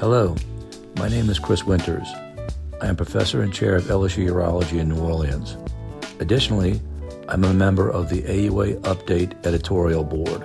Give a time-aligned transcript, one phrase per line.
[0.00, 0.34] Hello,
[0.96, 2.08] my name is Chris Winters.
[2.82, 5.56] I am professor and chair of LSU Urology in New Orleans.
[6.18, 6.82] Additionally,
[7.28, 10.44] I'm a member of the AUA Update editorial board.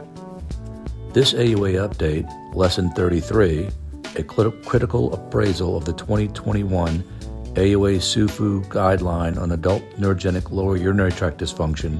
[1.14, 3.70] This AUA Update, Lesson 33,
[4.18, 7.04] a critical appraisal of the 2021
[7.55, 12.00] AUA SUFU guideline on adult neurogenic lower urinary tract dysfunction,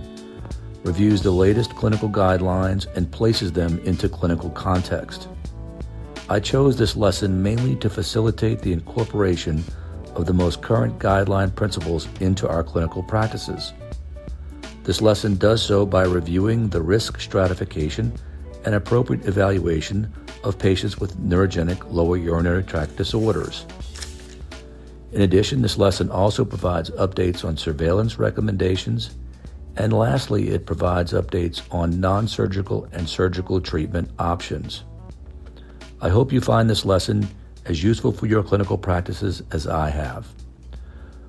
[0.86, 5.28] reviews the latest clinical guidelines and places them into clinical context.
[6.32, 9.64] I chose this lesson mainly to facilitate the incorporation
[10.14, 13.74] of the most current guideline principles into our clinical practices.
[14.84, 18.14] This lesson does so by reviewing the risk stratification
[18.64, 23.66] and appropriate evaluation of patients with neurogenic lower urinary tract disorders.
[25.12, 29.16] In addition, this lesson also provides updates on surveillance recommendations,
[29.78, 34.84] and lastly, it provides updates on non surgical and surgical treatment options.
[36.02, 37.28] I hope you find this lesson
[37.66, 40.28] as useful for your clinical practices as I have.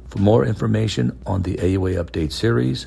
[0.06, 2.86] For more information on the AUA Update series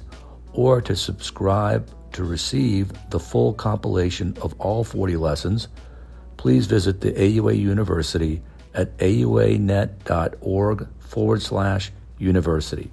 [0.53, 5.67] or to subscribe to receive the full compilation of all 40 lessons,
[6.37, 8.41] please visit the AUA University
[8.73, 12.91] at auanet.org forward slash university.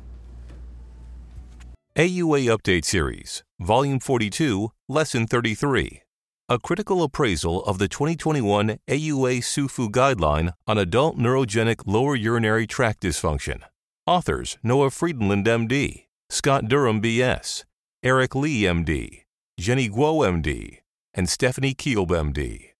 [1.96, 6.02] AUA Update Series, Volume 42, Lesson 33
[6.50, 13.04] a critical appraisal of the 2021 AUA SUFU guideline on adult neurogenic lower urinary tract
[13.04, 13.62] dysfunction.
[14.04, 17.64] Authors Noah Friedland, MD, Scott Durham, BS,
[18.02, 19.22] Eric Lee, MD,
[19.60, 20.78] Jenny Guo, MD,
[21.14, 22.70] and Stephanie Kielb, MD.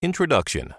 [0.00, 0.72] Introduction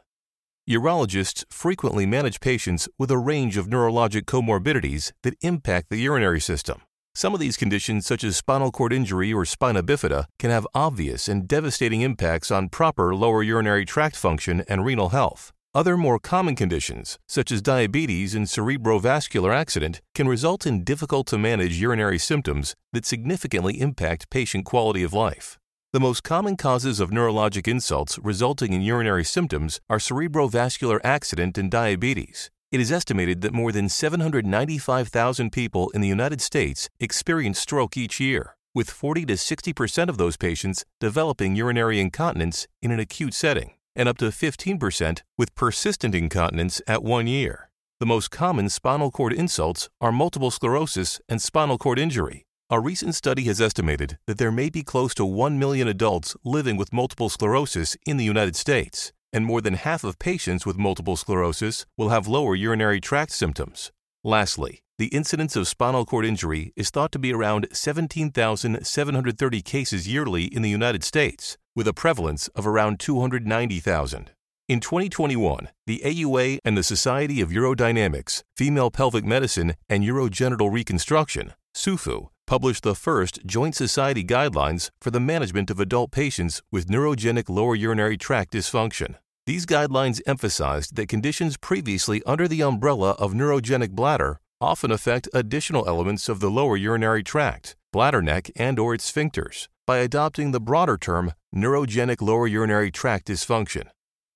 [0.67, 6.81] Urologists frequently manage patients with a range of neurologic comorbidities that impact the urinary system.
[7.17, 11.27] Some of these conditions, such as spinal cord injury or spina bifida, can have obvious
[11.27, 15.52] and devastating impacts on proper lower urinary tract function and renal health.
[15.73, 21.39] Other more common conditions, such as diabetes and cerebrovascular accident, can result in difficult to
[21.39, 25.58] manage urinary symptoms that significantly impact patient quality of life.
[25.93, 31.71] The most common causes of neurologic insults resulting in urinary symptoms are cerebrovascular accident and
[31.71, 32.52] diabetes.
[32.70, 38.20] It is estimated that more than 795,000 people in the United States experience stroke each
[38.20, 43.33] year, with 40 to 60 percent of those patients developing urinary incontinence in an acute
[43.33, 47.70] setting, and up to 15 percent with persistent incontinence at one year.
[48.02, 52.48] The most common spinal cord insults are multiple sclerosis and spinal cord injury.
[52.70, 56.76] A recent study has estimated that there may be close to 1 million adults living
[56.76, 61.15] with multiple sclerosis in the United States, and more than half of patients with multiple
[61.15, 63.92] sclerosis will have lower urinary tract symptoms.
[64.23, 70.45] Lastly, the incidence of spinal cord injury is thought to be around 17,730 cases yearly
[70.45, 74.32] in the United States, with a prevalence of around 290,000.
[74.67, 81.54] In 2021, the AUA and the Society of Urodynamics, Female Pelvic Medicine, and Urogenital Reconstruction,
[81.76, 87.49] SUFU, published the first Joint Society guidelines for the management of adult patients with neurogenic
[87.49, 89.15] lower urinary tract dysfunction.
[89.45, 95.87] These guidelines emphasized that conditions previously under the umbrella of neurogenic bladder often affect additional
[95.87, 100.59] elements of the lower urinary tract, bladder neck, and or its sphincters by adopting the
[100.59, 103.87] broader term neurogenic lower urinary tract dysfunction.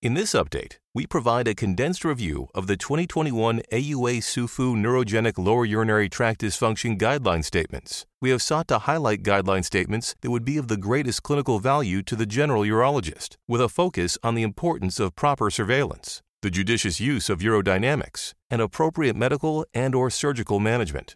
[0.01, 5.63] In this update, we provide a condensed review of the 2021 AUA SUFU Neurogenic Lower
[5.63, 8.07] Urinary Tract Dysfunction Guideline Statements.
[8.19, 12.01] We have sought to highlight guideline statements that would be of the greatest clinical value
[12.01, 16.99] to the general urologist, with a focus on the importance of proper surveillance, the judicious
[16.99, 21.15] use of urodynamics, and appropriate medical and or surgical management.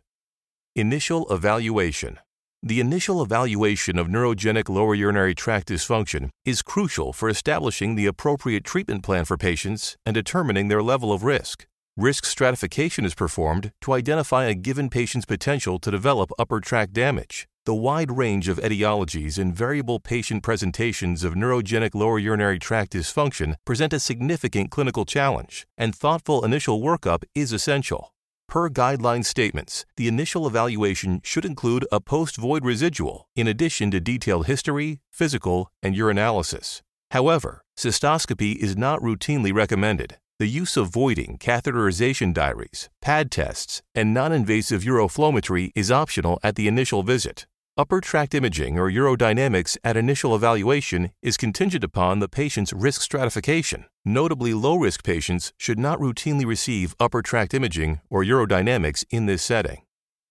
[0.75, 2.19] Initial evaluation
[2.67, 8.63] the initial evaluation of neurogenic lower urinary tract dysfunction is crucial for establishing the appropriate
[8.63, 11.67] treatment plan for patients and determining their level of risk.
[11.95, 17.47] Risk stratification is performed to identify a given patient's potential to develop upper tract damage.
[17.65, 23.53] The wide range of etiologies and variable patient presentations of neurogenic lower urinary tract dysfunction
[23.63, 28.14] present a significant clinical challenge, and thoughtful initial workup is essential.
[28.47, 33.99] Per guideline statements, the initial evaluation should include a post void residual in addition to
[33.99, 36.81] detailed history, physical, and urinalysis.
[37.11, 40.17] However, cystoscopy is not routinely recommended.
[40.37, 46.55] The use of voiding catheterization diaries, pad tests, and non invasive uroflowmetry is optional at
[46.55, 47.47] the initial visit.
[47.77, 53.83] Upper tract imaging or urodynamics at initial evaluation is contingent upon the patient's risk stratification.
[54.05, 59.43] Notably, low risk patients should not routinely receive upper tract imaging or urodynamics in this
[59.43, 59.81] setting.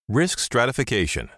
[0.09, 1.29] Risk stratification.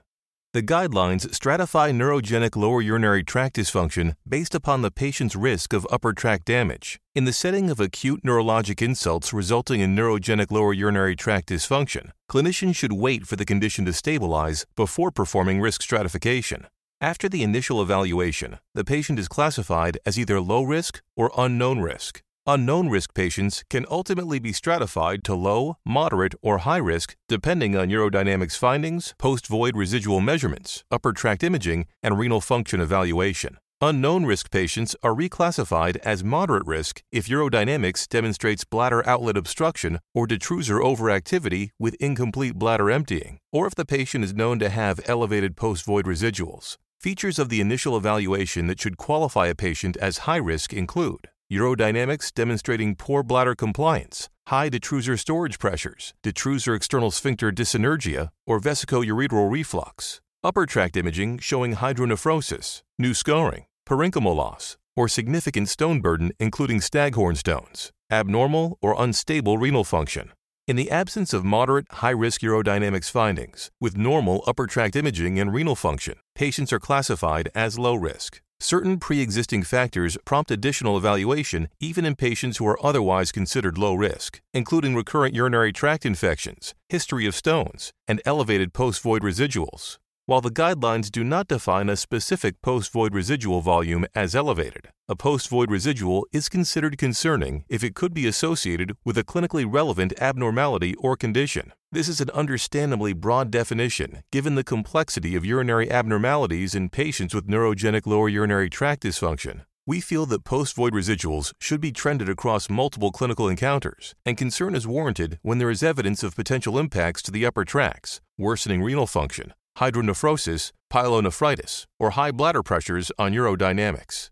[0.56, 6.14] The guidelines stratify neurogenic lower urinary tract dysfunction based upon the patient's risk of upper
[6.14, 6.98] tract damage.
[7.14, 12.74] In the setting of acute neurologic insults resulting in neurogenic lower urinary tract dysfunction, clinicians
[12.74, 16.66] should wait for the condition to stabilize before performing risk stratification.
[17.02, 22.22] After the initial evaluation, the patient is classified as either low risk or unknown risk.
[22.48, 27.88] Unknown risk patients can ultimately be stratified to low, moderate, or high risk depending on
[27.88, 33.56] urodynamics findings, post void residual measurements, upper tract imaging, and renal function evaluation.
[33.81, 40.28] Unknown risk patients are reclassified as moderate risk if urodynamics demonstrates bladder outlet obstruction or
[40.28, 45.56] detrusor overactivity with incomplete bladder emptying, or if the patient is known to have elevated
[45.56, 46.76] post void residuals.
[47.00, 52.32] Features of the initial evaluation that should qualify a patient as high risk include urodynamics
[52.34, 60.20] demonstrating poor bladder compliance, high detrusor storage pressures, detrusor external sphincter dyssynergia, or vesicoureteral reflux,
[60.43, 67.37] upper tract imaging showing hydronephrosis, new scarring, parenchymal loss, or significant stone burden including staghorn
[67.37, 70.32] stones, abnormal or unstable renal function.
[70.66, 75.54] In the absence of moderate high risk urodynamics findings, with normal upper tract imaging and
[75.54, 78.40] renal function, patients are classified as low risk.
[78.58, 83.94] Certain pre existing factors prompt additional evaluation even in patients who are otherwise considered low
[83.94, 89.98] risk, including recurrent urinary tract infections, history of stones, and elevated post void residuals.
[90.28, 95.14] While the guidelines do not define a specific post void residual volume as elevated, a
[95.14, 100.12] post void residual is considered concerning if it could be associated with a clinically relevant
[100.20, 101.73] abnormality or condition.
[101.93, 107.46] This is an understandably broad definition given the complexity of urinary abnormalities in patients with
[107.46, 109.61] neurogenic lower urinary tract dysfunction.
[109.87, 114.75] We feel that post void residuals should be trended across multiple clinical encounters, and concern
[114.75, 119.06] is warranted when there is evidence of potential impacts to the upper tracts, worsening renal
[119.06, 124.31] function, hydronephrosis, pyelonephritis, or high bladder pressures on urodynamics.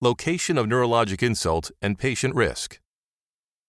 [0.00, 2.78] Location of neurologic insult and patient risk.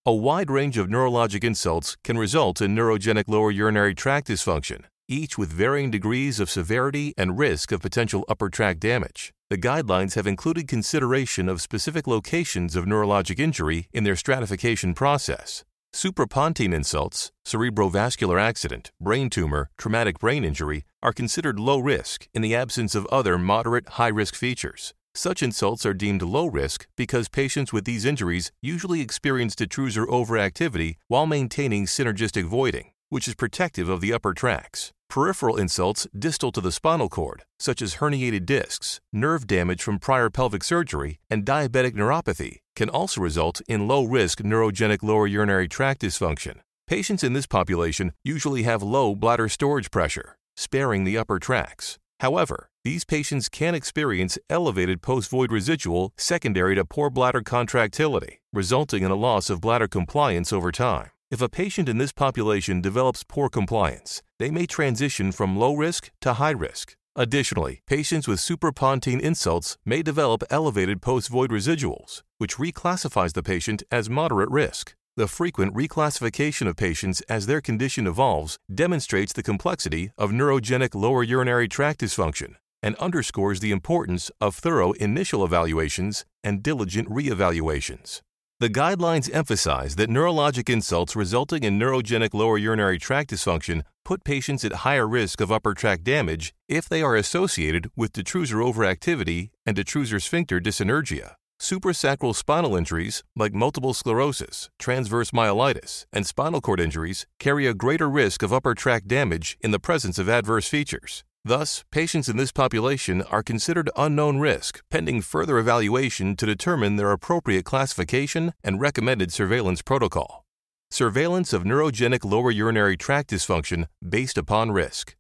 [0.06, 5.38] A wide range of neurologic insults can result in neurogenic lower urinary tract dysfunction, each
[5.38, 9.31] with varying degrees of severity and risk of potential upper tract damage.
[9.50, 15.63] The guidelines have included consideration of specific locations of neurologic injury in their stratification process.
[15.95, 22.53] Suprapontine insults, cerebrovascular accident, brain tumor, traumatic brain injury are considered low risk in the
[22.53, 24.94] absence of other moderate high risk features.
[25.13, 30.95] Such insults are deemed low risk because patients with these injuries usually experience detrusor overactivity
[31.07, 34.92] while maintaining synergistic voiding, which is protective of the upper tracts.
[35.10, 40.30] Peripheral insults distal to the spinal cord, such as herniated discs, nerve damage from prior
[40.30, 46.02] pelvic surgery, and diabetic neuropathy, can also result in low risk neurogenic lower urinary tract
[46.02, 46.57] dysfunction.
[46.88, 51.98] Patients in this population usually have low bladder storage pressure, sparing the upper tracts.
[52.19, 59.04] However, these patients can experience elevated post void residual secondary to poor bladder contractility, resulting
[59.04, 61.10] in a loss of bladder compliance over time.
[61.31, 66.12] If a patient in this population develops poor compliance, they may transition from low risk
[66.22, 66.95] to high risk.
[67.16, 73.81] Additionally, patients with suprapontine insults may develop elevated post void residuals, which reclassifies the patient
[73.89, 74.94] as moderate risk.
[75.18, 81.24] The frequent reclassification of patients as their condition evolves demonstrates the complexity of neurogenic lower
[81.24, 88.21] urinary tract dysfunction and underscores the importance of thorough initial evaluations and diligent reevaluations.
[88.62, 94.64] The guidelines emphasize that neurologic insults resulting in neurogenic lower urinary tract dysfunction put patients
[94.64, 99.76] at higher risk of upper tract damage if they are associated with detrusor overactivity and
[99.76, 101.33] detrusor sphincter dyssynergia.
[101.59, 108.09] Suprasacral spinal injuries, like multiple sclerosis, transverse myelitis, and spinal cord injuries, carry a greater
[108.09, 111.26] risk of upper tract damage in the presence of adverse features.
[111.47, 117.11] Thus, patients in this population are considered unknown risk pending further evaluation to determine their
[117.11, 120.44] appropriate classification and recommended surveillance protocol.
[120.90, 125.16] Surveillance of neurogenic lower urinary tract dysfunction based upon risk.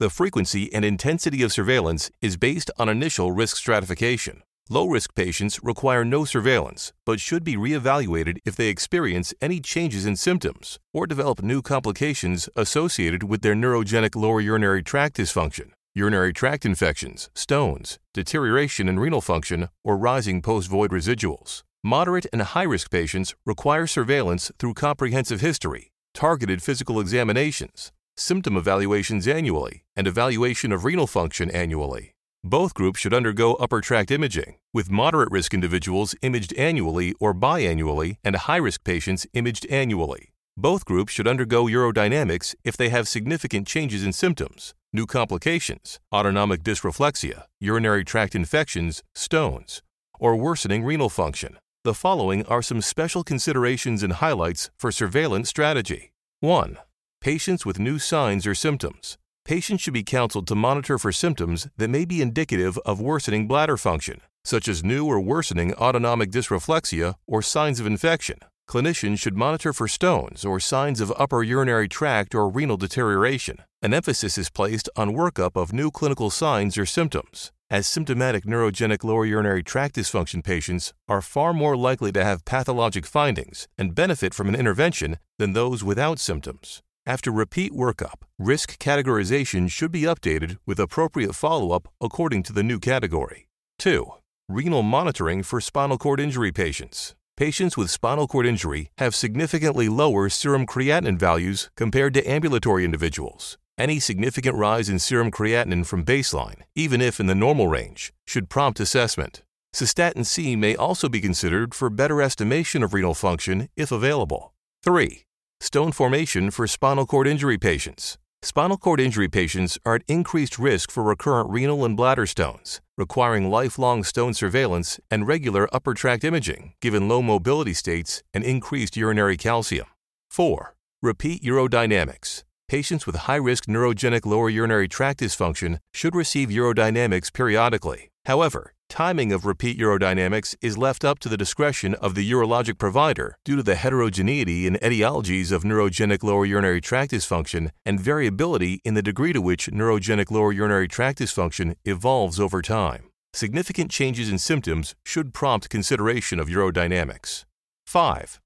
[0.00, 4.42] The frequency and intensity of surveillance is based on initial risk stratification.
[4.68, 10.04] Low risk patients require no surveillance, but should be reevaluated if they experience any changes
[10.04, 16.32] in symptoms or develop new complications associated with their neurogenic lower urinary tract dysfunction, urinary
[16.32, 21.62] tract infections, stones, deterioration in renal function, or rising post void residuals.
[21.84, 29.28] Moderate and high risk patients require surveillance through comprehensive history, targeted physical examinations, symptom evaluations
[29.28, 32.15] annually, and evaluation of renal function annually.
[32.48, 38.18] Both groups should undergo upper tract imaging, with moderate risk individuals imaged annually or biannually
[38.22, 40.32] and high risk patients imaged annually.
[40.56, 46.62] Both groups should undergo urodynamics if they have significant changes in symptoms, new complications, autonomic
[46.62, 49.82] dysreflexia, urinary tract infections, stones,
[50.20, 51.58] or worsening renal function.
[51.82, 56.12] The following are some special considerations and highlights for surveillance strategy.
[56.38, 56.78] 1.
[57.20, 59.18] Patients with new signs or symptoms.
[59.46, 63.76] Patients should be counseled to monitor for symptoms that may be indicative of worsening bladder
[63.76, 68.40] function, such as new or worsening autonomic dysreflexia or signs of infection.
[68.68, 73.58] Clinicians should monitor for stones or signs of upper urinary tract or renal deterioration.
[73.82, 79.04] An emphasis is placed on workup of new clinical signs or symptoms, as symptomatic neurogenic
[79.04, 84.34] lower urinary tract dysfunction patients are far more likely to have pathologic findings and benefit
[84.34, 86.82] from an intervention than those without symptoms.
[87.08, 92.64] After repeat workup, risk categorization should be updated with appropriate follow up according to the
[92.64, 93.46] new category.
[93.78, 94.10] 2.
[94.48, 97.14] Renal monitoring for spinal cord injury patients.
[97.36, 103.56] Patients with spinal cord injury have significantly lower serum creatinine values compared to ambulatory individuals.
[103.78, 108.48] Any significant rise in serum creatinine from baseline, even if in the normal range, should
[108.48, 109.44] prompt assessment.
[109.72, 114.54] Cystatin C may also be considered for better estimation of renal function if available.
[114.82, 115.25] 3.
[115.60, 118.18] Stone formation for spinal cord injury patients.
[118.42, 123.50] Spinal cord injury patients are at increased risk for recurrent renal and bladder stones, requiring
[123.50, 129.36] lifelong stone surveillance and regular upper tract imaging given low mobility states and increased urinary
[129.36, 129.86] calcium.
[130.30, 130.76] 4.
[131.02, 132.44] Repeat urodynamics.
[132.68, 138.10] Patients with high risk neurogenic lower urinary tract dysfunction should receive urodynamics periodically.
[138.26, 143.36] However, Timing of repeat urodynamics is left up to the discretion of the urologic provider
[143.44, 148.94] due to the heterogeneity and etiologies of neurogenic lower urinary tract dysfunction and variability in
[148.94, 153.10] the degree to which neurogenic lower urinary tract dysfunction evolves over time.
[153.34, 157.44] Significant changes in symptoms should prompt consideration of urodynamics.
[157.86, 158.40] 5.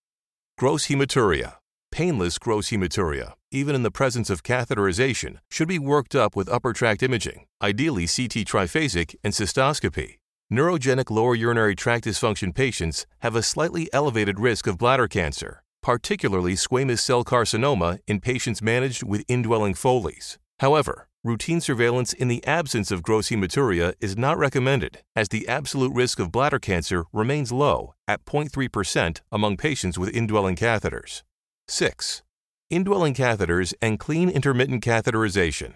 [0.59, 1.57] Gross hematuria.
[1.93, 6.73] Painless gross hematuria, even in the presence of catheterization, should be worked up with upper
[6.73, 10.20] tract imaging, ideally CT triphasic and cystoscopy.
[10.53, 16.55] Neurogenic lower urinary tract dysfunction patients have a slightly elevated risk of bladder cancer, particularly
[16.55, 20.39] squamous cell carcinoma in patients managed with indwelling Foleys.
[20.59, 25.95] However, routine surveillance in the absence of gross hematuria is not recommended, as the absolute
[25.95, 31.23] risk of bladder cancer remains low at 0.3% among patients with indwelling catheters.
[31.69, 32.23] 6.
[32.71, 35.75] Indwelling catheters and clean intermittent catheterization.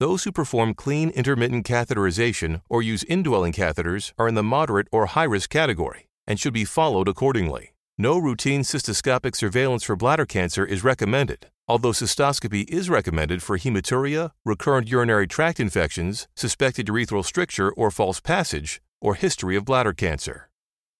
[0.00, 5.06] Those who perform clean intermittent catheterization or use indwelling catheters are in the moderate or
[5.06, 7.74] high risk category and should be followed accordingly.
[7.96, 14.30] No routine cystoscopic surveillance for bladder cancer is recommended, although cystoscopy is recommended for hematuria,
[14.44, 20.48] recurrent urinary tract infections, suspected urethral stricture or false passage, or history of bladder cancer.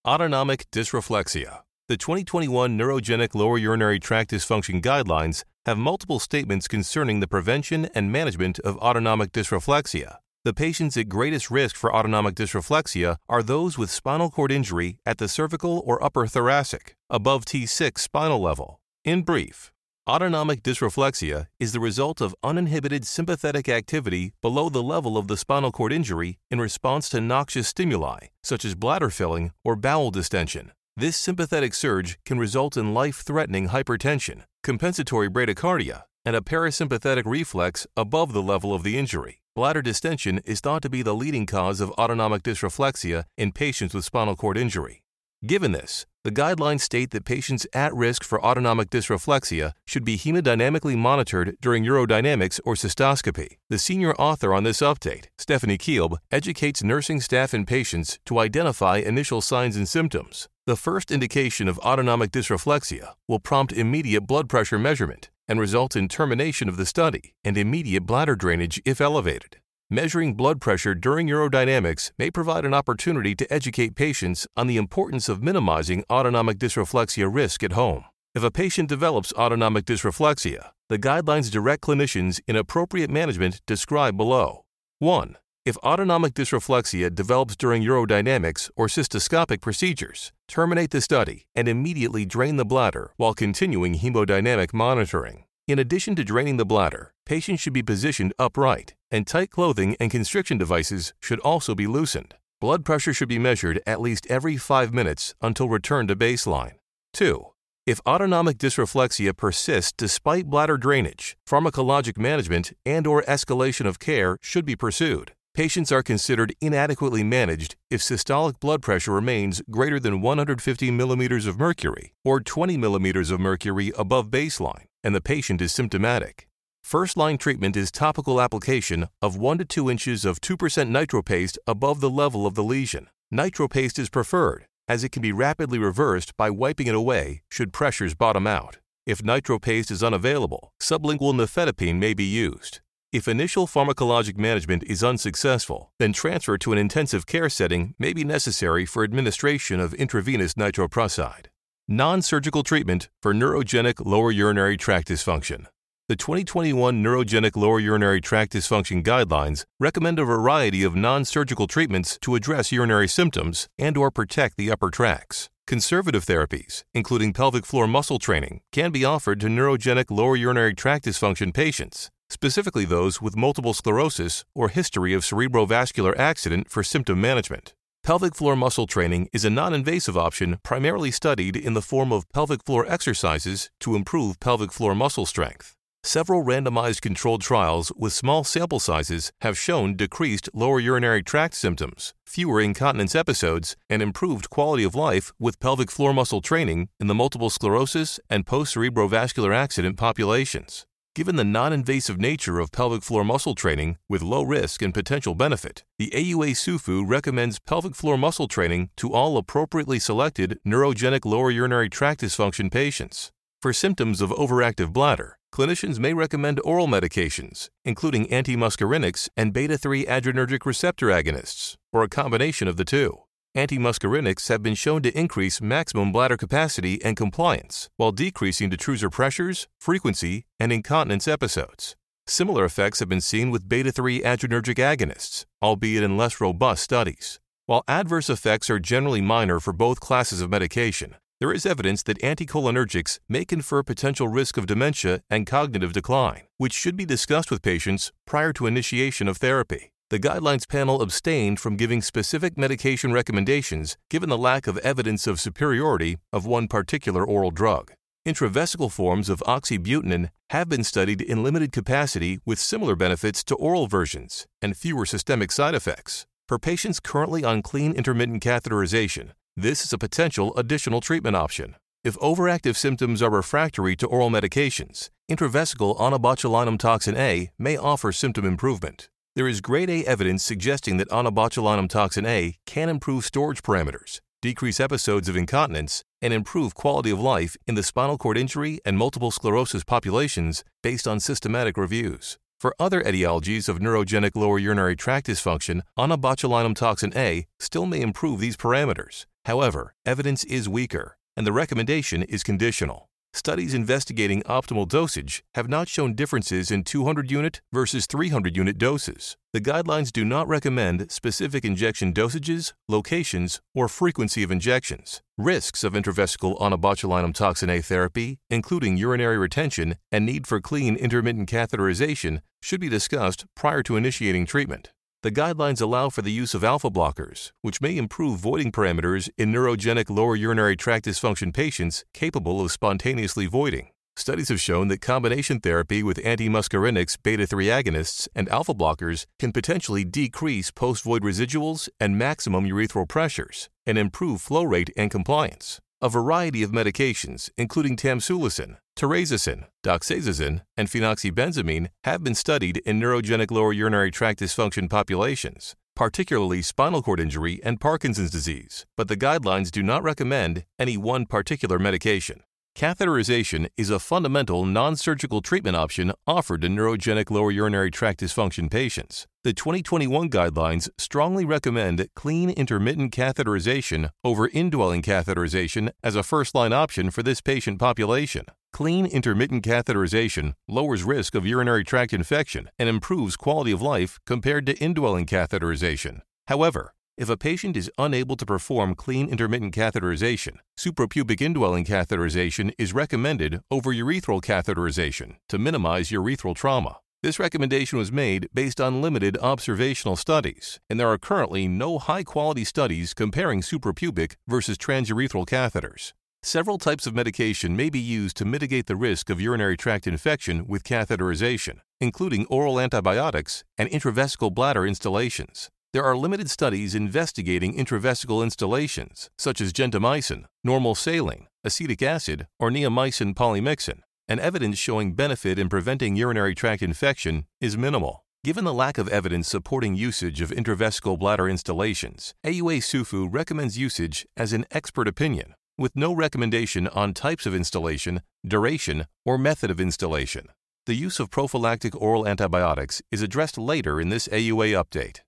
[0.05, 1.61] Autonomic dysreflexia.
[1.87, 8.11] The 2021 Neurogenic Lower Urinary Tract Dysfunction Guidelines have multiple statements concerning the prevention and
[8.11, 10.17] management of autonomic dysreflexia.
[10.43, 15.19] The patients at greatest risk for autonomic dysreflexia are those with spinal cord injury at
[15.19, 18.81] the cervical or upper thoracic, above T6 spinal level.
[19.05, 19.71] In brief,
[20.09, 25.71] autonomic dysreflexia is the result of uninhibited sympathetic activity below the level of the spinal
[25.71, 30.73] cord injury in response to noxious stimuli, such as bladder filling or bowel distension.
[30.99, 37.87] This sympathetic surge can result in life threatening hypertension, compensatory bradycardia, and a parasympathetic reflex
[37.97, 39.41] above the level of the injury.
[39.55, 44.07] Bladder distension is thought to be the leading cause of autonomic dysreflexia in patients with
[44.07, 45.05] spinal cord injury.
[45.47, 50.97] Given this, the guidelines state that patients at risk for autonomic dysreflexia should be hemodynamically
[50.97, 53.59] monitored during urodynamics or cystoscopy.
[53.71, 58.97] The senior author on this update, Stephanie Kielb, educates nursing staff and patients to identify
[58.97, 60.49] initial signs and symptoms.
[60.67, 66.09] The first indication of autonomic dysreflexia will prompt immediate blood pressure measurement and result in
[66.09, 69.59] termination of the study and immediate bladder drainage if elevated.
[69.91, 75.31] Measuring blood pressure during urodynamics may provide an opportunity to educate patients on the importance
[75.31, 78.05] of minimizing autonomic dysreflexia risk at home.
[78.35, 84.67] If a patient develops autonomic dysreflexia, the guidelines direct clinicians in appropriate management described below.
[84.99, 85.39] 1.
[85.65, 92.59] If autonomic dysreflexia develops during urodynamics or cystoscopic procedures, terminate the study and immediately drain
[92.59, 95.45] the bladder while continuing hemodynamic monitoring.
[95.67, 100.11] In addition to draining the bladder, patients should be positioned upright, and tight clothing and
[100.11, 102.35] constriction devices should also be loosened.
[102.61, 106.75] Blood pressure should be measured at least every 5 minutes until return to baseline.
[107.13, 107.47] 2.
[107.87, 114.65] If autonomic dysreflexia persists despite bladder drainage, pharmacologic management and or escalation of care should
[114.65, 115.33] be pursued.
[115.55, 121.59] Patients are considered inadequately managed if systolic blood pressure remains greater than 150 millimeters of
[121.59, 126.48] mercury or 20 millimeters of mercury above baseline and the patient is symptomatic.
[126.89, 130.57] First line treatment is topical application of 1 to 2 inches of 2%
[130.91, 133.09] nitropaste above the level of the lesion.
[133.31, 138.15] Nitropaste is preferred as it can be rapidly reversed by wiping it away should pressures
[138.15, 138.79] bottom out.
[139.05, 142.81] If nitropaste is unavailable, sublingual nifedipine may be used.
[143.13, 148.25] If initial pharmacologic management is unsuccessful, then transfer to an intensive care setting may be
[148.25, 151.49] necessary for administration of intravenous nitroprusside.
[151.87, 155.67] Non surgical treatment for neurogenic lower urinary tract dysfunction.
[156.09, 162.35] The 2021 Neurogenic Lower Urinary Tract Dysfunction Guidelines recommend a variety of non-surgical treatments to
[162.35, 165.51] address urinary symptoms and or protect the upper tracts.
[165.67, 171.05] Conservative therapies, including pelvic floor muscle training, can be offered to neurogenic lower urinary tract
[171.05, 177.75] dysfunction patients specifically those with multiple sclerosis or history of cerebrovascular accident for symptom management.
[178.03, 182.31] Pelvic floor muscle training is a non invasive option primarily studied in the form of
[182.33, 185.75] pelvic floor exercises to improve pelvic floor muscle strength.
[186.05, 192.15] Several randomized controlled trials with small sample sizes have shown decreased lower urinary tract symptoms,
[192.25, 197.15] fewer incontinence episodes, and improved quality of life with pelvic floor muscle training in the
[197.15, 200.87] multiple sclerosis and post cerebrovascular accident populations.
[201.15, 205.35] Given the non invasive nature of pelvic floor muscle training with low risk and potential
[205.35, 211.51] benefit, the AUA SUFU recommends pelvic floor muscle training to all appropriately selected neurogenic lower
[211.51, 213.33] urinary tract dysfunction patients.
[213.61, 220.05] For symptoms of overactive bladder, clinicians may recommend oral medications, including antimuscarinics and beta 3
[220.07, 223.19] adrenergic receptor agonists, or a combination of the two.
[223.57, 229.67] Antimuscarinics have been shown to increase maximum bladder capacity and compliance while decreasing detrusor pressures,
[229.81, 231.97] frequency, and incontinence episodes.
[232.27, 237.41] Similar effects have been seen with beta 3 adrenergic agonists, albeit in less robust studies.
[237.67, 242.21] While adverse effects are generally minor for both classes of medication, there is evidence that
[242.21, 247.63] anticholinergics may confer potential risk of dementia and cognitive decline, which should be discussed with
[247.63, 249.93] patients prior to initiation of therapy.
[250.11, 255.39] The guidelines panel abstained from giving specific medication recommendations given the lack of evidence of
[255.39, 257.93] superiority of one particular oral drug.
[258.27, 263.87] Intravesical forms of oxybutynin have been studied in limited capacity with similar benefits to oral
[263.87, 266.27] versions and fewer systemic side effects.
[266.49, 271.75] For patients currently on clean intermittent catheterization, this is a potential additional treatment option.
[272.05, 278.45] If overactive symptoms are refractory to oral medications, intravesical onabotulinum toxin A may offer symptom
[278.45, 279.09] improvement.
[279.35, 284.79] There is grade A evidence suggesting that onabotulinum toxin A can improve storage parameters, decrease
[284.79, 289.33] episodes of incontinence, and improve quality of life in the spinal cord injury and multiple
[289.33, 292.39] sclerosis populations based on systematic reviews.
[292.61, 298.39] For other etiologies of neurogenic lower urinary tract dysfunction, onabotulinum toxin A still may improve
[298.39, 299.27] these parameters.
[299.49, 303.09] However, evidence is weaker, and the recommendation is conditional.
[303.33, 309.39] Studies investigating optimal dosage have not shown differences in 200 unit versus 300 unit doses.
[309.55, 315.23] The guidelines do not recommend specific injection dosages, locations, or frequency of injections.
[315.39, 321.49] Risks of intravesical onabotulinum toxin A therapy, including urinary retention and need for clean intermittent
[321.49, 324.91] catheterization, should be discussed prior to initiating treatment.
[325.25, 329.53] The guidelines allow for the use of alpha blockers, which may improve voiding parameters in
[329.53, 333.89] neurogenic lower urinary tract dysfunction patients capable of spontaneously voiding.
[334.15, 339.51] Studies have shown that combination therapy with antimuscarinics beta 3 agonists and alpha blockers can
[339.51, 345.81] potentially decrease post void residuals and maximum urethral pressures and improve flow rate and compliance.
[346.01, 353.51] A variety of medications, including tamsulosin, terazosin, doxazosin, and phenoxybenzamine, have been studied in neurogenic
[353.51, 359.71] lower urinary tract dysfunction populations, particularly spinal cord injury and Parkinson's disease, but the guidelines
[359.71, 362.43] do not recommend any one particular medication.
[362.77, 368.71] Catheterization is a fundamental non surgical treatment option offered to neurogenic lower urinary tract dysfunction
[368.71, 369.27] patients.
[369.43, 376.73] The 2021 guidelines strongly recommend clean intermittent catheterization over indwelling catheterization as a first line
[376.73, 378.45] option for this patient population.
[378.73, 384.67] Clean intermittent catheterization lowers risk of urinary tract infection and improves quality of life compared
[384.67, 386.21] to indwelling catheterization.
[386.47, 392.93] However, if a patient is unable to perform clean intermittent catheterization, suprapubic indwelling catheterization is
[392.93, 396.99] recommended over urethral catheterization to minimize urethral trauma.
[397.21, 402.23] This recommendation was made based on limited observational studies, and there are currently no high
[402.23, 406.13] quality studies comparing suprapubic versus transurethral catheters.
[406.49, 410.67] Several types of medication may be used to mitigate the risk of urinary tract infection
[410.67, 415.69] with catheterization, including oral antibiotics and intravesical bladder instillations.
[415.93, 422.71] There are limited studies investigating intravesical instillations, such as gentamicin, normal saline, acetic acid, or
[422.71, 428.25] neomycin polymyxin, and evidence showing benefit in preventing urinary tract infection is minimal.
[428.43, 434.27] Given the lack of evidence supporting usage of intravesical bladder instillations, AUA SUFU recommends usage
[434.35, 439.81] as an expert opinion with no recommendation on types of instillation, duration, or method of
[439.81, 440.49] instillation.
[440.87, 445.21] The use of prophylactic oral antibiotics is addressed later in this AUA update.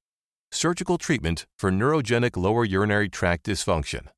[0.51, 4.09] Surgical treatment for neurogenic lower urinary tract dysfunction.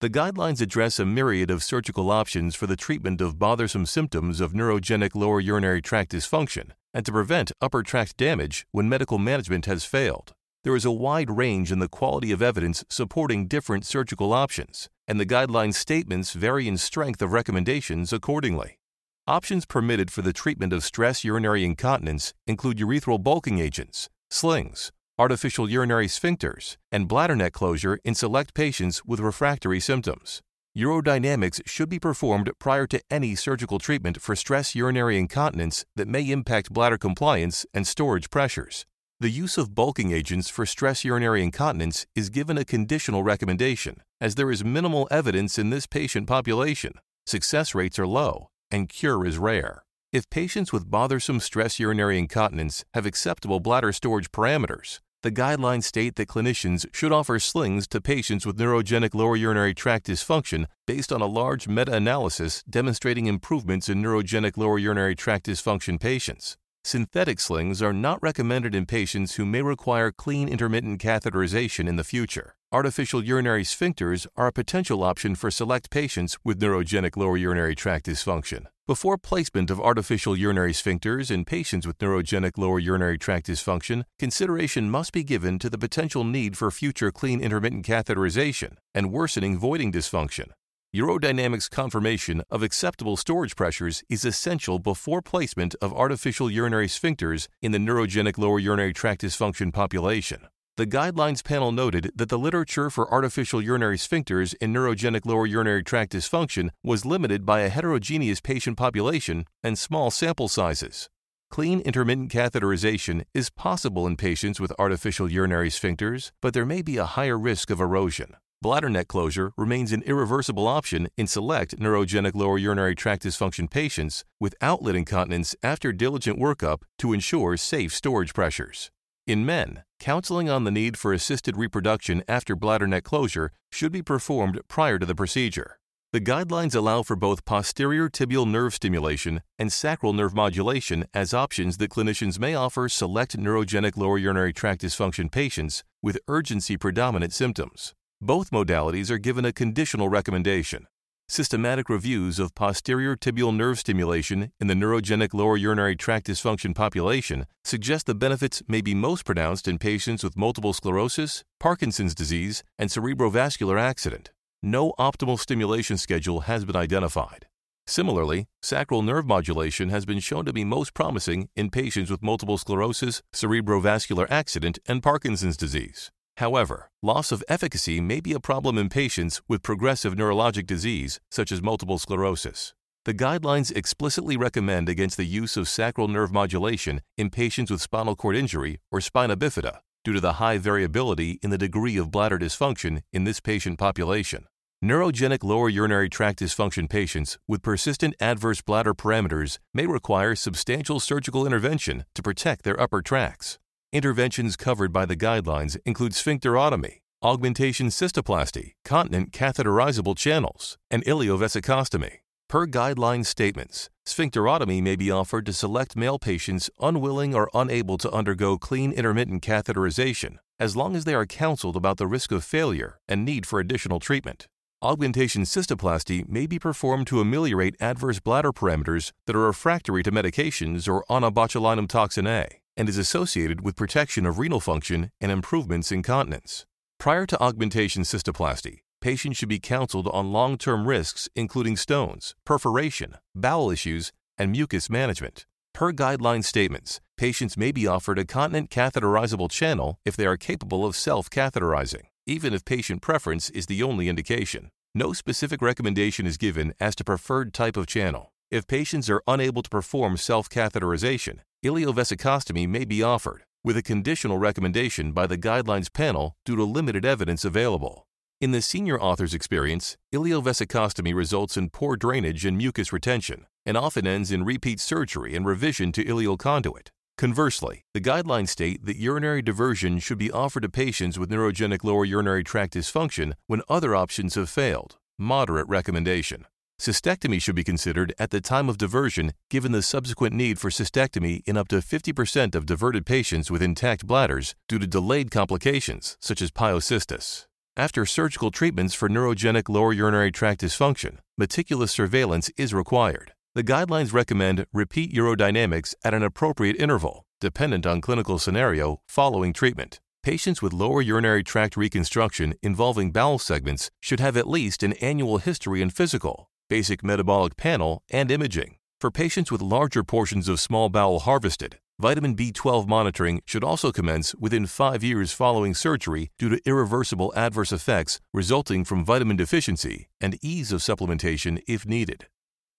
[0.00, 4.52] The guidelines address a myriad of surgical options for the treatment of bothersome symptoms of
[4.52, 9.84] neurogenic lower urinary tract dysfunction and to prevent upper tract damage when medical management has
[9.84, 10.32] failed.
[10.64, 15.20] There is a wide range in the quality of evidence supporting different surgical options, and
[15.20, 18.78] the guideline statements vary in strength of recommendations accordingly.
[19.26, 25.68] Options permitted for the treatment of stress urinary incontinence include urethral bulking agents, slings, artificial
[25.68, 30.40] urinary sphincters, and bladder neck closure in select patients with refractory symptoms.
[30.74, 36.22] Urodynamics should be performed prior to any surgical treatment for stress urinary incontinence that may
[36.30, 38.86] impact bladder compliance and storage pressures.
[39.22, 44.34] The use of bulking agents for stress urinary incontinence is given a conditional recommendation, as
[44.34, 46.94] there is minimal evidence in this patient population.
[47.24, 49.84] Success rates are low, and cure is rare.
[50.12, 56.16] If patients with bothersome stress urinary incontinence have acceptable bladder storage parameters, the guidelines state
[56.16, 61.22] that clinicians should offer slings to patients with neurogenic lower urinary tract dysfunction based on
[61.22, 66.56] a large meta analysis demonstrating improvements in neurogenic lower urinary tract dysfunction patients.
[66.84, 72.02] Synthetic slings are not recommended in patients who may require clean intermittent catheterization in the
[72.02, 72.56] future.
[72.72, 78.06] Artificial urinary sphincters are a potential option for select patients with neurogenic lower urinary tract
[78.06, 78.66] dysfunction.
[78.88, 84.90] Before placement of artificial urinary sphincters in patients with neurogenic lower urinary tract dysfunction, consideration
[84.90, 89.92] must be given to the potential need for future clean intermittent catheterization and worsening voiding
[89.92, 90.50] dysfunction.
[90.94, 97.72] Urodynamics confirmation of acceptable storage pressures is essential before placement of artificial urinary sphincters in
[97.72, 100.48] the neurogenic lower urinary tract dysfunction population.
[100.76, 105.82] The guidelines panel noted that the literature for artificial urinary sphincters in neurogenic lower urinary
[105.82, 111.08] tract dysfunction was limited by a heterogeneous patient population and small sample sizes.
[111.50, 116.98] Clean intermittent catheterization is possible in patients with artificial urinary sphincters, but there may be
[116.98, 118.36] a higher risk of erosion.
[118.62, 124.24] Bladder neck closure remains an irreversible option in select neurogenic lower urinary tract dysfunction patients
[124.38, 128.92] with outlet incontinence after diligent workup to ensure safe storage pressures.
[129.26, 134.00] In men, counseling on the need for assisted reproduction after bladder neck closure should be
[134.00, 135.80] performed prior to the procedure.
[136.12, 141.78] The guidelines allow for both posterior tibial nerve stimulation and sacral nerve modulation as options
[141.78, 147.92] that clinicians may offer select neurogenic lower urinary tract dysfunction patients with urgency predominant symptoms.
[148.24, 150.86] Both modalities are given a conditional recommendation.
[151.28, 157.46] Systematic reviews of posterior tibial nerve stimulation in the neurogenic lower urinary tract dysfunction population
[157.64, 162.90] suggest the benefits may be most pronounced in patients with multiple sclerosis, Parkinson's disease, and
[162.90, 164.30] cerebrovascular accident.
[164.62, 167.46] No optimal stimulation schedule has been identified.
[167.88, 172.56] Similarly, sacral nerve modulation has been shown to be most promising in patients with multiple
[172.56, 176.12] sclerosis, cerebrovascular accident, and Parkinson's disease.
[176.38, 181.52] However, loss of efficacy may be a problem in patients with progressive neurologic disease, such
[181.52, 182.74] as multiple sclerosis.
[183.04, 188.14] The guidelines explicitly recommend against the use of sacral nerve modulation in patients with spinal
[188.14, 192.38] cord injury or spina bifida due to the high variability in the degree of bladder
[192.38, 194.46] dysfunction in this patient population.
[194.84, 201.46] Neurogenic lower urinary tract dysfunction patients with persistent adverse bladder parameters may require substantial surgical
[201.46, 203.58] intervention to protect their upper tracts.
[203.92, 212.20] Interventions covered by the guidelines include sphincterotomy, augmentation cystoplasty, continent catheterizable channels, and ileovesicostomy.
[212.48, 218.10] Per guideline statements, sphincterotomy may be offered to select male patients unwilling or unable to
[218.10, 222.98] undergo clean intermittent catheterization, as long as they are counseled about the risk of failure
[223.06, 224.46] and need for additional treatment.
[224.80, 230.88] Augmentation cystoplasty may be performed to ameliorate adverse bladder parameters that are refractory to medications
[230.88, 236.02] or onabotulinum toxin A and is associated with protection of renal function and improvements in
[236.02, 236.66] continence.
[236.98, 243.16] Prior to augmentation cystoplasty, patients should be counseled on long term risks, including stones, perforation,
[243.34, 245.46] bowel issues, and mucus management.
[245.74, 250.84] Per guideline statements, patients may be offered a continent catheterizable channel if they are capable
[250.84, 254.70] of self catheterizing, even if patient preference is the only indication.
[254.94, 258.32] No specific recommendation is given as to preferred type of channel.
[258.50, 264.38] If patients are unable to perform self catheterization, ileovesicostomy may be offered, with a conditional
[264.38, 268.06] recommendation by the guidelines panel due to limited evidence available.
[268.40, 274.04] In the senior author's experience, ileovesicostomy results in poor drainage and mucus retention and often
[274.04, 276.90] ends in repeat surgery and revision to ileal conduit.
[277.16, 282.04] Conversely, the guidelines state that urinary diversion should be offered to patients with neurogenic lower
[282.04, 284.96] urinary tract dysfunction when other options have failed.
[285.16, 286.46] Moderate recommendation.
[286.82, 291.40] Cystectomy should be considered at the time of diversion given the subsequent need for cystectomy
[291.46, 296.42] in up to 50% of diverted patients with intact bladders due to delayed complications such
[296.42, 297.46] as pyocystis.
[297.76, 303.32] After surgical treatments for neurogenic lower urinary tract dysfunction, meticulous surveillance is required.
[303.54, 310.00] The guidelines recommend repeat urodynamics at an appropriate interval, dependent on clinical scenario, following treatment.
[310.24, 315.38] Patients with lower urinary tract reconstruction involving bowel segments should have at least an annual
[315.38, 318.76] history and physical, basic metabolic panel, and imaging.
[319.00, 324.34] For patients with larger portions of small bowel harvested, vitamin B12 monitoring should also commence
[324.34, 330.38] within five years following surgery due to irreversible adverse effects resulting from vitamin deficiency and
[330.42, 332.26] ease of supplementation if needed.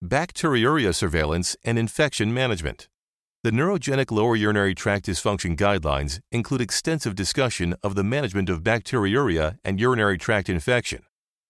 [0.04, 2.88] Bacteriuria surveillance and infection management.
[3.44, 9.58] The Neurogenic Lower Urinary Tract Dysfunction Guidelines include extensive discussion of the management of bacteriuria
[9.66, 11.04] and urinary tract infection.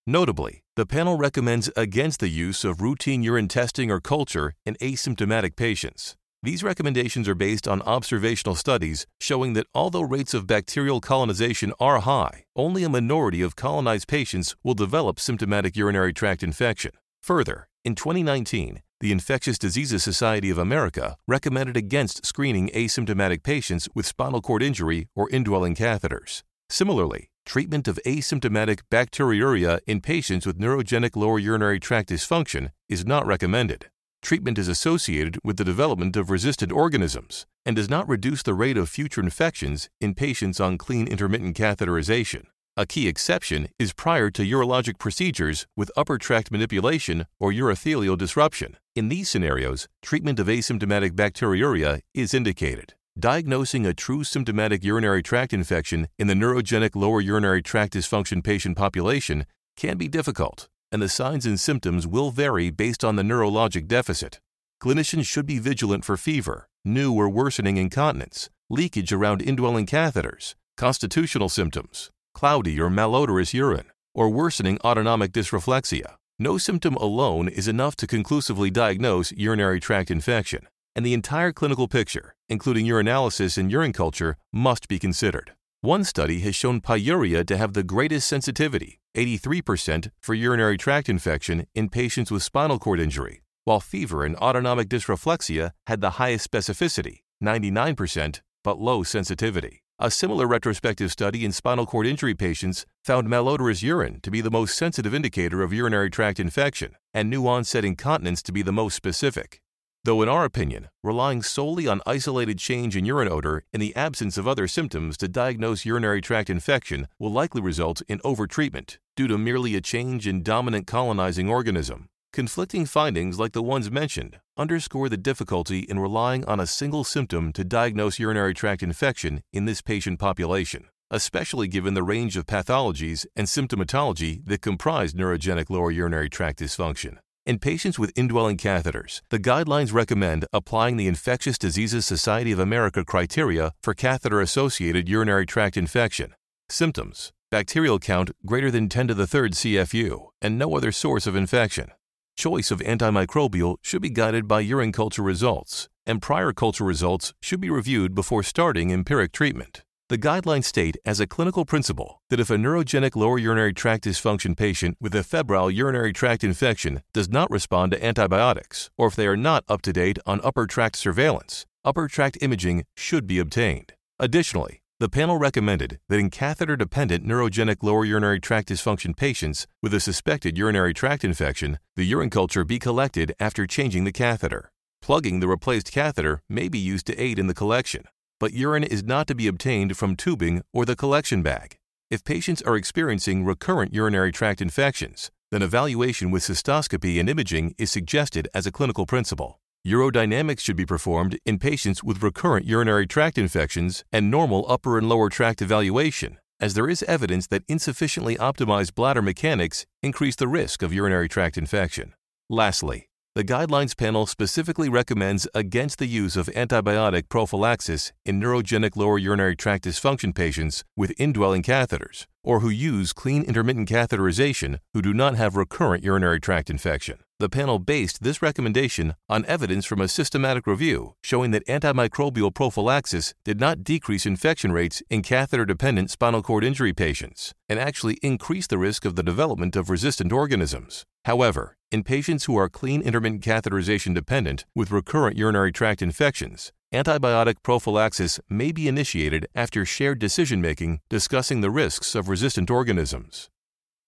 [0.08, 5.56] Notably, the panel recommends against the use of routine urine testing or culture in asymptomatic
[5.56, 6.16] patients.
[6.42, 12.00] These recommendations are based on observational studies showing that although rates of bacterial colonization are
[12.00, 16.92] high, only a minority of colonized patients will develop symptomatic urinary tract infection.
[17.22, 24.08] Further, in 2019, the Infectious Diseases Society of America recommended against screening asymptomatic patients with
[24.08, 26.42] spinal cord injury or indwelling catheters.
[26.70, 33.26] Similarly, treatment of asymptomatic bacteriuria in patients with neurogenic lower urinary tract dysfunction is not
[33.26, 33.90] recommended.
[34.22, 38.78] Treatment is associated with the development of resistant organisms and does not reduce the rate
[38.78, 42.46] of future infections in patients on clean intermittent catheterization.
[42.76, 48.78] A key exception is prior to urologic procedures with upper tract manipulation or urothelial disruption.
[48.96, 52.96] In these scenarios, treatment of asymptomatic bacteriuria is indicated.
[53.20, 58.76] Diagnosing a true symptomatic urinary tract infection in the neurogenic lower urinary tract dysfunction patient
[58.76, 59.46] population
[59.78, 64.40] can be difficult, and the signs and symptoms will vary based on the neurologic deficit.
[64.82, 71.50] Clinicians should be vigilant for fever, new or worsening incontinence, leakage around indwelling catheters, constitutional
[71.50, 76.16] symptoms, cloudy or malodorous urine, or worsening autonomic dysreflexia.
[76.40, 81.88] No symptom alone is enough to conclusively diagnose urinary tract infection and the entire clinical
[81.88, 85.54] picture, including urinalysis and urine culture, must be considered.
[85.82, 91.68] One study has shown pyuria to have the greatest sensitivity, 83%, for urinary tract infection
[91.76, 97.20] in patients with spinal cord injury, while fever and autonomic dysreflexia had the highest specificity,
[97.44, 99.84] 99%, but low sensitivity.
[100.00, 104.52] A similar retrospective study in spinal cord injury patients found malodorous urine to be the
[104.52, 108.96] most sensitive indicator of urinary tract infection and new onset incontinence to be the most
[108.96, 109.63] specific.
[110.06, 114.38] Though, in our opinion, relying solely on isolated change in urine odor in the absence
[114.38, 119.38] of other symptoms to diagnose urinary tract infection will likely result in overtreatment due to
[119.38, 122.10] merely a change in dominant colonizing organism.
[122.34, 127.54] Conflicting findings like the ones mentioned underscore the difficulty in relying on a single symptom
[127.54, 133.26] to diagnose urinary tract infection in this patient population, especially given the range of pathologies
[133.38, 137.20] and symptomatology that comprise neurogenic lower urinary tract dysfunction.
[137.46, 143.04] In patients with indwelling catheters, the guidelines recommend applying the Infectious Diseases Society of America
[143.04, 146.36] criteria for catheter associated urinary tract infection.
[146.70, 151.36] Symptoms bacterial count greater than 10 to the third CFU and no other source of
[151.36, 151.92] infection.
[152.38, 157.60] Choice of antimicrobial should be guided by urine culture results, and prior culture results should
[157.60, 159.84] be reviewed before starting empiric treatment.
[160.14, 164.56] The guidelines state as a clinical principle that if a neurogenic lower urinary tract dysfunction
[164.56, 169.26] patient with a febrile urinary tract infection does not respond to antibiotics, or if they
[169.26, 173.94] are not up to date on upper tract surveillance, upper tract imaging should be obtained.
[174.20, 179.96] Additionally, the panel recommended that in catheter dependent neurogenic lower urinary tract dysfunction patients with
[179.96, 184.72] a suspected urinary tract infection, the urine culture be collected after changing the catheter.
[185.02, 188.06] Plugging the replaced catheter may be used to aid in the collection
[188.40, 191.78] but urine is not to be obtained from tubing or the collection bag.
[192.10, 197.92] If patients are experiencing recurrent urinary tract infections, then evaluation with cystoscopy and imaging is
[197.92, 199.60] suggested as a clinical principle.
[199.86, 205.10] Urodynamics should be performed in patients with recurrent urinary tract infections and normal upper and
[205.10, 210.82] lower tract evaluation, as there is evidence that insufficiently optimized bladder mechanics increase the risk
[210.82, 212.14] of urinary tract infection.
[212.50, 219.18] Lastly, the guidelines panel specifically recommends against the use of antibiotic prophylaxis in neurogenic lower
[219.18, 225.16] urinary tract dysfunction patients with indwelling catheters or who use clean intermittent catheterization who do
[225.16, 227.18] not have recurrent urinary tract infection.
[227.44, 233.34] The panel based this recommendation on evidence from a systematic review showing that antimicrobial prophylaxis
[233.44, 238.70] did not decrease infection rates in catheter dependent spinal cord injury patients and actually increased
[238.70, 241.04] the risk of the development of resistant organisms.
[241.26, 247.56] However, in patients who are clean intermittent catheterization dependent with recurrent urinary tract infections, antibiotic
[247.62, 253.50] prophylaxis may be initiated after shared decision making discussing the risks of resistant organisms.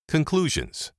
[0.08, 0.94] Conclusions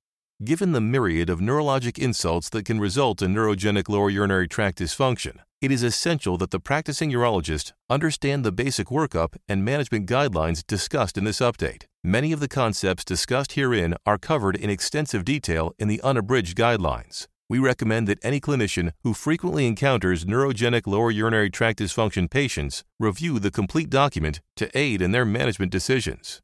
[0.44, 5.38] Given the myriad of neurologic insults that can result in neurogenic lower urinary tract dysfunction,
[5.62, 11.16] it is essential that the practicing urologist understand the basic workup and management guidelines discussed
[11.16, 11.84] in this update.
[12.04, 17.28] Many of the concepts discussed herein are covered in extensive detail in the unabridged guidelines.
[17.48, 23.38] We recommend that any clinician who frequently encounters neurogenic lower urinary tract dysfunction patients review
[23.38, 26.42] the complete document to aid in their management decisions.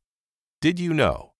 [0.62, 1.31] Did you know?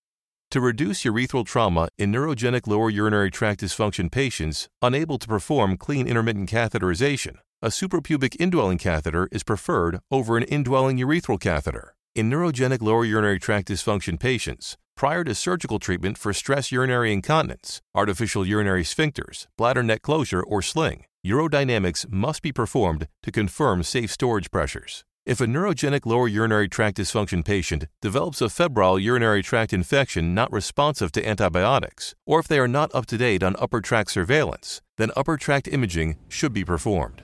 [0.52, 6.06] To reduce urethral trauma in neurogenic lower urinary tract dysfunction patients unable to perform clean
[6.06, 11.94] intermittent catheterization, a suprapubic indwelling catheter is preferred over an indwelling urethral catheter.
[12.14, 17.80] In neurogenic lower urinary tract dysfunction patients, prior to surgical treatment for stress urinary incontinence,
[17.94, 24.12] artificial urinary sphincters, bladder neck closure, or sling, urodynamics must be performed to confirm safe
[24.12, 25.02] storage pressures.
[25.24, 30.52] If a neurogenic lower urinary tract dysfunction patient develops a febrile urinary tract infection not
[30.52, 34.80] responsive to antibiotics, or if they are not up to date on upper tract surveillance,
[34.96, 37.22] then upper tract imaging should be performed.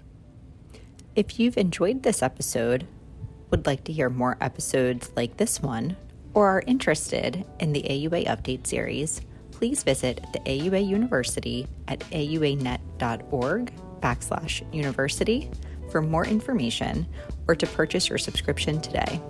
[1.16, 2.86] If you've enjoyed this episode,
[3.50, 5.96] would like to hear more episodes like this one,
[6.34, 13.72] or are interested in the AUA Update series, please visit the AUA University at auanet.org
[14.00, 15.50] backslash university
[15.90, 17.06] for more information
[17.46, 19.20] or to purchase your subscription today.